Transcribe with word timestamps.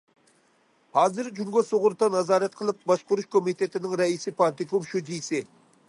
ھازىر 0.97 1.29
جۇڭگو 1.39 1.63
سۇغۇرتا 1.67 2.09
نازارەت 2.15 2.57
قىلىپ 2.61 2.81
باشقۇرۇش 2.93 3.29
كومىتېتىنىڭ 3.37 3.95
رەئىسى، 4.03 4.35
پارتكوم 4.41 4.91
شۇجىسى. 4.95 5.49